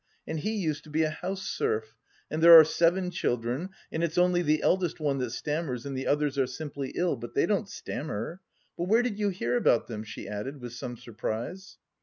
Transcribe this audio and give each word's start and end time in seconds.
And 0.25 0.39
he 0.39 0.55
used 0.55 0.83
to 0.85 0.89
be 0.89 1.03
a 1.03 1.11
house 1.11 1.47
serf. 1.47 1.93
And 2.31 2.41
there 2.41 2.57
are 2.59 2.63
seven 2.63 3.11
children... 3.11 3.69
and 3.91 4.03
it's 4.03 4.17
only 4.17 4.41
the 4.41 4.63
eldest 4.63 4.99
one 4.99 5.19
that 5.19 5.29
stammers 5.29 5.85
and 5.85 5.95
the 5.95 6.07
others 6.07 6.39
are 6.39 6.47
simply 6.47 6.89
ill... 6.95 7.15
but 7.15 7.35
they 7.35 7.45
don't 7.45 7.69
stammer.... 7.69 8.41
But 8.75 8.87
where 8.87 9.03
did 9.03 9.19
you 9.19 9.29
hear 9.29 9.55
about 9.55 9.85
them?" 9.85 10.03
she 10.03 10.27
added 10.27 10.59
with 10.59 10.73
some 10.73 10.97
surprise. 10.97 11.77